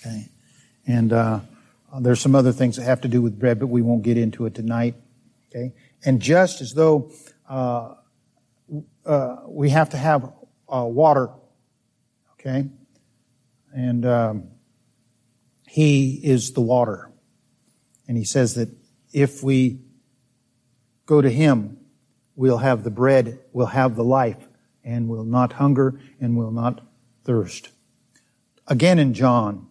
[0.02, 0.30] Okay.
[0.88, 1.42] And uh,
[2.00, 4.46] there's some other things that have to do with bread, but we won't get into
[4.46, 4.96] it tonight.
[5.50, 5.74] Okay.
[6.04, 7.12] And just as though
[7.48, 7.96] uh,
[9.06, 10.32] uh, we have to have
[10.68, 11.30] uh, water,
[12.34, 12.70] okay,
[13.74, 14.48] and um,
[15.68, 17.12] He is the water,
[18.08, 18.70] and He says that
[19.14, 19.82] if we
[21.12, 21.78] go to Him,
[22.38, 24.48] we'll have the bread, we'll have the life,
[24.82, 26.88] and will not hunger and will not
[27.26, 27.68] thirst.
[28.66, 29.68] Again in John,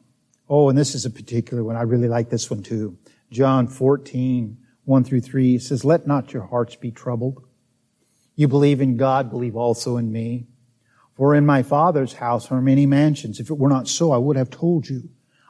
[0.50, 1.76] oh, and this is a particular one.
[1.76, 2.98] I really like this one too.
[3.30, 7.42] John 14, 1 through 3 says, Let not your hearts be troubled.
[8.36, 10.46] You believe in God, believe also in me.
[11.14, 13.40] For in my Father's house are many mansions.
[13.40, 15.08] If it were not so, I would have told you.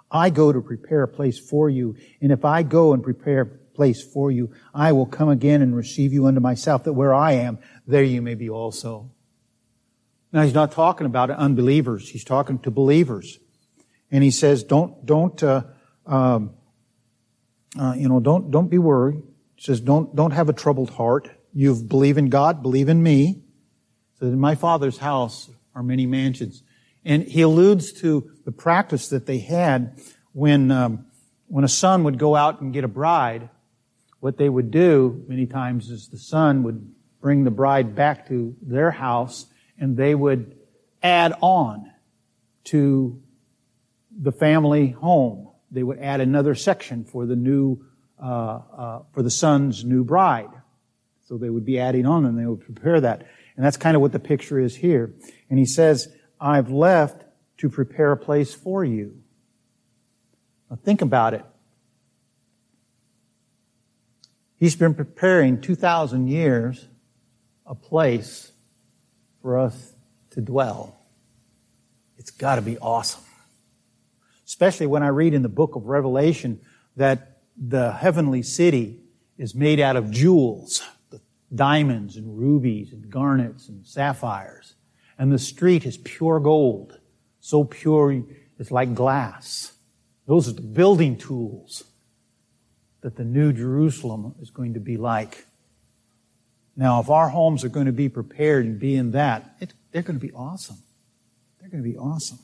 [0.08, 1.96] I go to prepare a place for you.
[2.20, 4.52] And if I go and prepare place for you.
[4.74, 8.20] I will come again and receive you unto myself, that where I am, there you
[8.20, 9.10] may be also.
[10.32, 12.06] Now he's not talking about unbelievers.
[12.06, 13.38] He's talking to believers.
[14.10, 15.62] And he says, don't, don't, uh,
[16.04, 16.50] um,
[17.80, 19.22] uh, you know, don't, don't be worried.
[19.56, 21.30] He says, don't, don't have a troubled heart.
[21.54, 23.44] You've believe in God, believe in me.
[24.18, 26.62] So in my father's house are many mansions.
[27.02, 29.98] And he alludes to the practice that they had
[30.34, 31.06] when, um,
[31.46, 33.48] when a son would go out and get a bride
[34.20, 38.54] what they would do many times is the son would bring the bride back to
[38.62, 39.46] their house
[39.78, 40.56] and they would
[41.02, 41.90] add on
[42.64, 43.20] to
[44.10, 45.48] the family home.
[45.70, 47.84] They would add another section for the new,
[48.22, 50.50] uh, uh, for the son's new bride.
[51.26, 53.26] So they would be adding on and they would prepare that.
[53.56, 55.14] And that's kind of what the picture is here.
[55.48, 57.24] And he says, I've left
[57.58, 59.20] to prepare a place for you.
[60.68, 61.44] Now think about it.
[64.60, 66.86] He's been preparing 2,000 years
[67.64, 68.52] a place
[69.40, 69.94] for us
[70.32, 71.00] to dwell.
[72.18, 73.24] It's got to be awesome.
[74.44, 76.60] Especially when I read in the book of Revelation
[76.96, 79.00] that the heavenly city
[79.38, 80.82] is made out of jewels,
[81.54, 84.74] diamonds and rubies and garnets and sapphires.
[85.18, 87.00] And the street is pure gold,
[87.40, 88.24] so pure
[88.58, 89.72] it's like glass.
[90.26, 91.84] Those are the building tools
[93.02, 95.44] that the new Jerusalem is going to be like.
[96.76, 100.02] Now, if our homes are going to be prepared and be in that, it, they're
[100.02, 100.76] going to be awesome.
[101.60, 102.38] They're going to be awesome.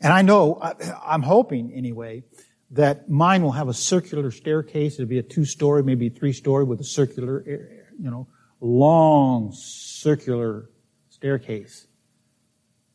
[0.00, 0.60] And I know,
[1.04, 2.24] I'm hoping anyway,
[2.72, 4.94] that mine will have a circular staircase.
[4.94, 7.56] It'll be a two-story, maybe three-story with a circular, eh,
[7.98, 8.26] you know,
[8.60, 10.68] long circular
[11.10, 11.86] staircase.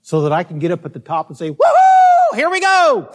[0.01, 2.35] So that I can get up at the top and say, woohoo!
[2.35, 3.11] Here we go!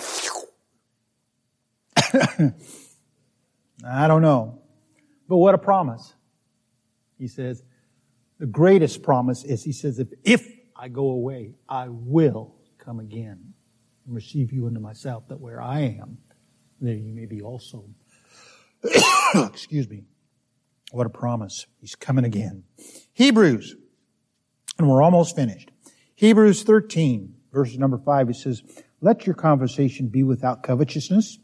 [3.86, 4.62] I don't know.
[5.28, 6.14] But what a promise.
[7.18, 7.62] He says,
[8.38, 13.54] the greatest promise is, he says, if, if I go away, I will come again
[14.04, 16.18] and receive you into myself, that where I am,
[16.80, 17.84] there you may be also.
[19.34, 20.04] Excuse me.
[20.90, 21.66] What a promise.
[21.80, 22.64] He's coming again.
[23.12, 23.74] Hebrews,
[24.78, 25.70] and we're almost finished.
[26.14, 28.62] Hebrews 13, verse number 5, it says,
[29.00, 31.38] Let your conversation be without covetousness,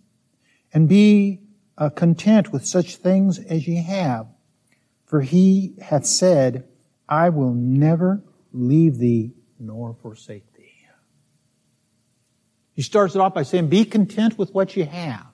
[0.73, 1.41] and be
[1.81, 4.27] uh, content with such things as ye have.
[5.07, 6.69] For he hath said,
[7.09, 8.23] I will never
[8.53, 10.61] leave thee nor forsake thee.
[12.75, 15.27] He starts it off by saying, be content with what you have.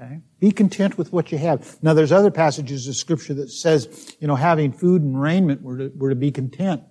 [0.00, 0.20] Okay?
[0.40, 1.78] Be content with what you have.
[1.82, 5.78] Now there's other passages of scripture that says, you know, having food and raiment, were
[5.78, 6.82] to, we're to be content.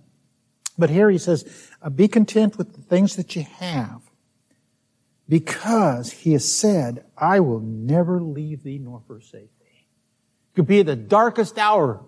[0.78, 4.02] But here he says, uh, be content with the things that you have
[5.28, 9.88] because he has said, I will never leave thee nor forsake thee.
[10.52, 12.04] It could be the darkest hour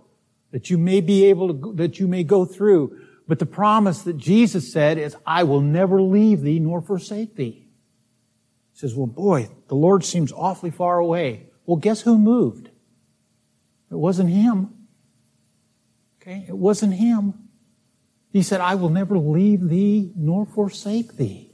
[0.51, 2.99] that you may be able to, that you may go through.
[3.27, 7.67] But the promise that Jesus said is, I will never leave thee nor forsake thee.
[8.73, 11.47] He says, well, boy, the Lord seems awfully far away.
[11.65, 12.69] Well, guess who moved?
[13.91, 14.73] It wasn't him.
[16.21, 16.45] Okay?
[16.47, 17.33] It wasn't him.
[18.31, 21.46] He said, I will never leave thee nor forsake thee.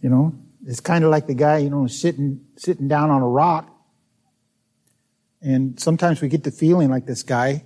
[0.00, 0.34] You know,
[0.66, 3.68] it's kind of like the guy, you know, sitting, sitting down on a rock.
[5.42, 7.64] And sometimes we get the feeling like this guy.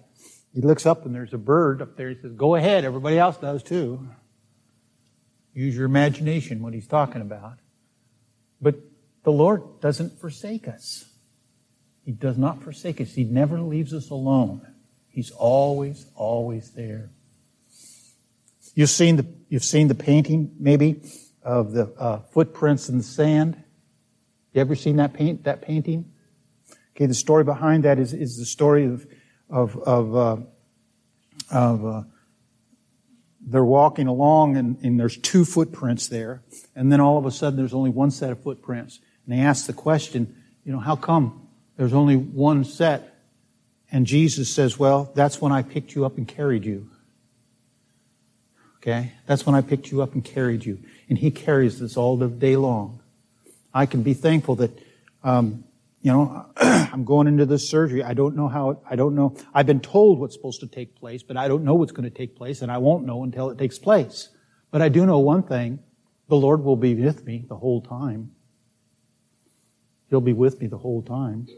[0.55, 2.09] He looks up and there's a bird up there.
[2.11, 2.85] He says, go ahead.
[2.85, 4.09] Everybody else does too.
[5.53, 7.59] Use your imagination what he's talking about.
[8.61, 8.76] But
[9.24, 11.05] the Lord doesn't forsake us.
[12.05, 13.14] He does not forsake us.
[13.14, 14.61] He never leaves us alone.
[15.09, 17.11] He's always, always there.
[18.74, 21.03] You've seen the, you've seen the painting, maybe,
[21.45, 23.62] of the uh, footprints in the sand.
[24.53, 26.12] You ever seen that paint that painting?
[26.95, 29.07] Okay, the story behind that is, is the story of
[29.51, 30.36] of of, uh,
[31.51, 32.03] of uh,
[33.40, 36.42] they're walking along and, and there's two footprints there,
[36.74, 39.66] and then all of a sudden there's only one set of footprints, and they ask
[39.66, 43.11] the question, you know, how come there's only one set?
[43.92, 46.90] And Jesus says, well, that's when I picked you up and carried you.
[48.85, 49.12] Okay?
[49.24, 50.78] That's when I picked you up and carried you.
[51.09, 53.01] And He carries us all the day long.
[53.72, 54.78] I can be thankful that,
[55.22, 55.64] um,
[56.03, 58.03] you know, I'm going into this surgery.
[58.03, 59.37] I don't know how, it, I don't know.
[59.55, 62.14] I've been told what's supposed to take place, but I don't know what's going to
[62.14, 64.28] take place, and I won't know until it takes place.
[64.70, 65.78] But I do know one thing.
[66.28, 68.32] The Lord will be with me the whole time.
[70.11, 71.49] He'll be with me the whole time.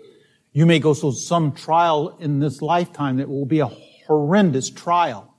[0.53, 5.36] You may go through some trial in this lifetime that will be a horrendous trial.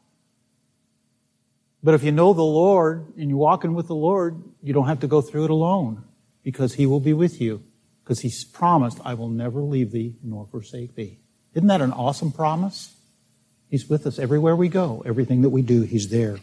[1.84, 5.02] But if you know the Lord and you're walking with the Lord, you don't have
[5.02, 6.04] to go through it alone
[6.44, 7.64] because He will be with you.
[8.04, 11.20] Because He's promised, I will never leave thee nor forsake thee.
[11.54, 12.96] Isn't that an awesome promise?
[13.70, 15.04] He's with us everywhere we go.
[15.06, 16.40] Everything that we do, He's there.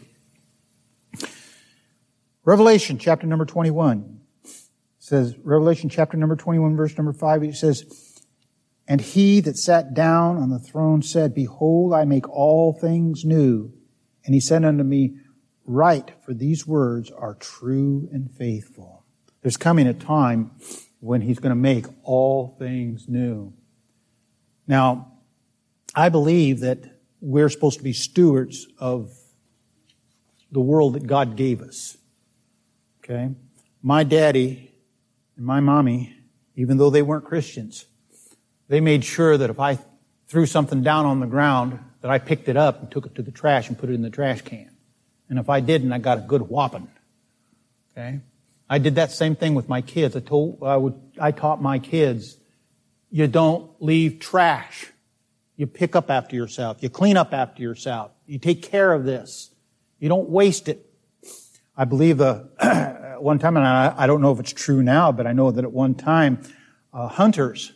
[2.43, 4.19] Revelation chapter number 21
[4.99, 7.83] says, Revelation chapter number 21 verse number 5, it says,
[8.87, 13.73] And he that sat down on the throne said, Behold, I make all things new.
[14.25, 15.17] And he said unto me,
[15.65, 19.03] Write, for these words are true and faithful.
[19.41, 20.51] There's coming a time
[20.99, 23.53] when he's going to make all things new.
[24.67, 25.13] Now,
[25.93, 26.79] I believe that
[27.21, 29.11] we're supposed to be stewards of
[30.51, 31.97] the world that God gave us.
[33.03, 33.31] Okay?
[33.81, 34.71] My daddy
[35.37, 36.15] and my mommy,
[36.55, 37.85] even though they weren't Christians,
[38.67, 39.77] they made sure that if I
[40.27, 43.21] threw something down on the ground, that I picked it up and took it to
[43.21, 44.74] the trash and put it in the trash can.
[45.29, 46.87] And if I didn't, I got a good whopping.
[47.91, 48.19] Okay?
[48.69, 50.15] I did that same thing with my kids.
[50.15, 52.37] I told, I would, I taught my kids,
[53.11, 54.91] you don't leave trash.
[55.55, 56.81] You pick up after yourself.
[56.81, 58.11] You clean up after yourself.
[58.25, 59.51] You take care of this.
[59.99, 60.85] You don't waste it.
[61.77, 65.27] I believe the, one time, and I, I don't know if it's true now, but
[65.27, 66.41] I know that at one time,
[66.93, 67.73] uh, hunters,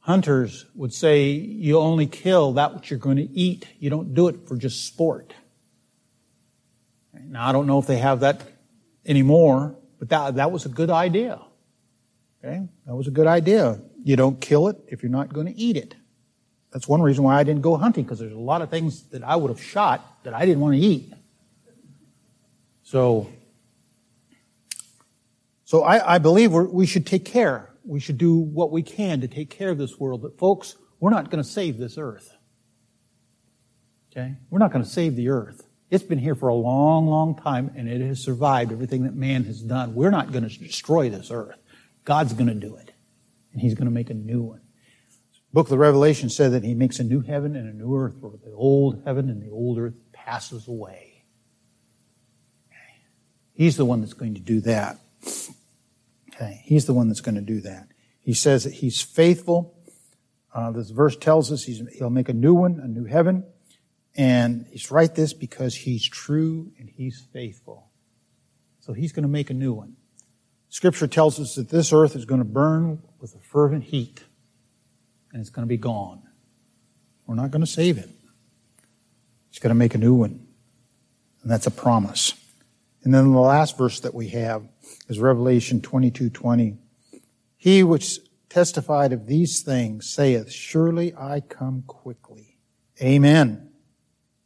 [0.00, 3.66] hunters would say you only kill that which you're going to eat.
[3.78, 5.34] You don't do it for just sport.
[7.28, 8.40] Now, I don't know if they have that
[9.04, 11.40] anymore, but that, that was a good idea.
[12.42, 12.68] Okay?
[12.86, 13.80] That was a good idea.
[14.04, 15.94] You don't kill it if you're not going to eat it.
[16.72, 19.22] That's one reason why I didn't go hunting, because there's a lot of things that
[19.22, 21.12] I would have shot that I didn't want to eat.
[22.82, 23.28] So,
[25.64, 27.70] so I, I believe we should take care.
[27.84, 30.22] We should do what we can to take care of this world.
[30.22, 32.36] But folks, we're not going to save this earth.
[34.12, 34.34] Okay?
[34.50, 35.65] We're not going to save the earth.
[35.88, 39.44] It's been here for a long, long time, and it has survived everything that man
[39.44, 39.94] has done.
[39.94, 41.58] We're not going to destroy this earth.
[42.04, 42.90] God's going to do it,
[43.52, 44.60] and He's going to make a new one.
[45.50, 47.96] The book of the Revelation said that He makes a new heaven and a new
[47.96, 51.24] earth, where the old heaven and the old earth passes away.
[53.52, 54.98] He's the one that's going to do that.
[56.34, 57.88] Okay, he's the one that's going to do that.
[58.20, 59.72] He says that he's faithful.
[60.52, 63.44] Uh, this verse tells us he'll make a new one, a new heaven.
[64.16, 67.90] And he's right this because he's true and he's faithful.
[68.80, 69.96] So he's going to make a new one.
[70.68, 74.24] Scripture tells us that this earth is going to burn with a fervent heat
[75.32, 76.22] and it's going to be gone.
[77.26, 78.08] We're not going to save it.
[79.50, 80.46] He's going to make a new one.
[81.42, 82.32] And that's a promise.
[83.02, 84.68] And then the last verse that we have
[85.08, 86.78] is Revelation 22 20.
[87.56, 92.58] He which testified of these things saith, Surely I come quickly.
[93.00, 93.65] Amen.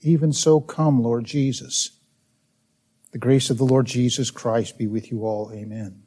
[0.03, 1.90] Even so come, Lord Jesus.
[3.12, 5.51] The grace of the Lord Jesus Christ be with you all.
[5.53, 6.03] Amen.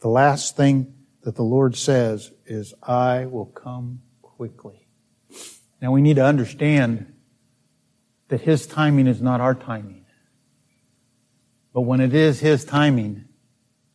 [0.00, 4.86] The last thing that the Lord says is, I will come quickly.
[5.80, 7.12] Now we need to understand
[8.28, 10.06] that His timing is not our timing.
[11.74, 13.26] But when it is His timing,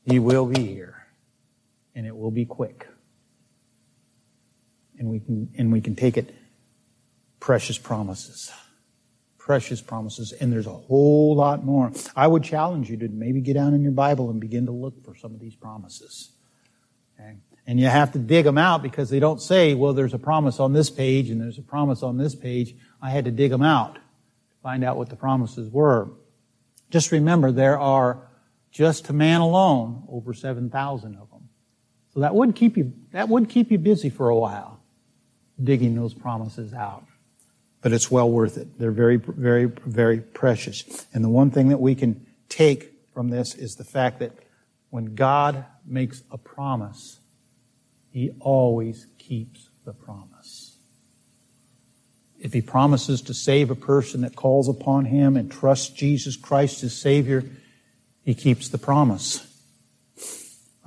[0.03, 1.07] He will be here.
[1.95, 2.87] And it will be quick.
[4.99, 6.33] And we can, and we can take it
[7.39, 8.51] precious promises.
[9.47, 10.33] Precious promises.
[10.33, 11.93] And there's a whole lot more.
[12.17, 15.05] I would challenge you to maybe get down in your Bible and begin to look
[15.05, 16.31] for some of these promises.
[17.17, 17.37] Okay?
[17.65, 20.59] And you have to dig them out because they don't say, well, there's a promise
[20.59, 22.75] on this page and there's a promise on this page.
[23.01, 24.01] I had to dig them out to
[24.61, 26.09] find out what the promises were.
[26.89, 28.27] Just remember, there are
[28.69, 31.47] just to man alone over 7,000 of them.
[32.13, 34.81] So that would keep you, that would keep you busy for a while,
[35.63, 37.05] digging those promises out.
[37.81, 38.79] But it's well worth it.
[38.79, 41.05] They're very, very, very precious.
[41.13, 44.33] And the one thing that we can take from this is the fact that
[44.89, 47.19] when God makes a promise,
[48.11, 50.77] He always keeps the promise.
[52.39, 56.83] If he promises to save a person that calls upon him and trusts Jesus Christ
[56.83, 57.43] as Savior,
[58.23, 59.46] he keeps the promise.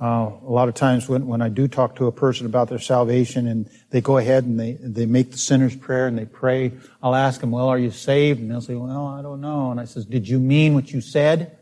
[0.01, 2.79] Uh, a lot of times when, when I do talk to a person about their
[2.79, 6.71] salvation and they go ahead and they, they make the sinner's prayer and they pray,
[7.03, 8.39] I'll ask them, well, are you saved?
[8.39, 9.69] And they'll say, well, I don't know.
[9.69, 11.55] And I says, did you mean what you said?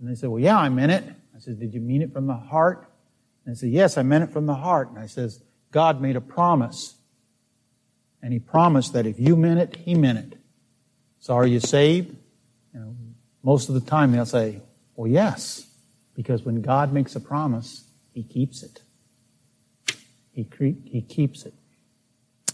[0.00, 1.04] And they say, well, yeah, I meant it.
[1.36, 2.88] I says, did you mean it from the heart?
[3.44, 4.88] And they say, yes, I meant it from the heart.
[4.88, 6.94] And I says, God made a promise
[8.22, 10.38] and he promised that if you meant it, he meant it.
[11.18, 12.16] So are you saved?
[12.72, 12.96] You know,
[13.42, 14.62] most of the time they'll say,
[14.96, 15.66] well, yes,
[16.14, 18.82] because when God makes a promise, he keeps it.
[20.32, 21.54] He, cre- he keeps it.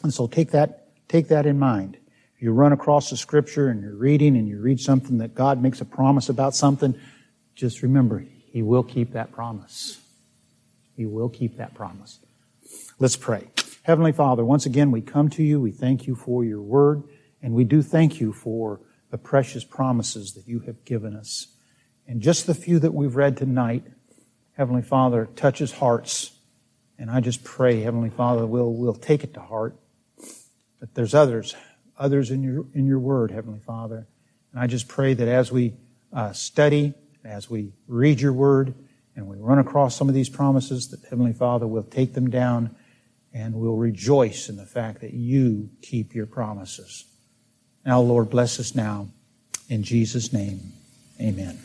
[0.03, 1.97] And so take that, take that in mind.
[2.35, 5.63] If you run across the scripture and you're reading and you read something that God
[5.63, 6.99] makes a promise about something,
[7.55, 10.01] just remember, he will keep that promise.
[10.97, 12.19] He will keep that promise.
[12.99, 13.49] Let's pray.
[13.83, 15.61] Heavenly Father, once again, we come to you.
[15.61, 17.03] We thank you for your word,
[17.43, 18.81] and we do thank you for
[19.11, 21.49] the precious promises that you have given us.
[22.11, 23.85] And just the few that we've read tonight,
[24.57, 26.33] Heavenly Father, touches hearts.
[26.99, 29.77] And I just pray, Heavenly Father, we'll, we'll take it to heart.
[30.81, 31.55] But there's others,
[31.97, 34.09] others in your, in your word, Heavenly Father.
[34.51, 35.75] And I just pray that as we
[36.13, 36.95] uh, study,
[37.25, 38.75] as we read your word,
[39.15, 42.75] and we run across some of these promises, that Heavenly Father will take them down
[43.33, 47.05] and we'll rejoice in the fact that you keep your promises.
[47.87, 49.11] Now, Lord, bless us now.
[49.69, 50.73] In Jesus' name,
[51.21, 51.61] amen.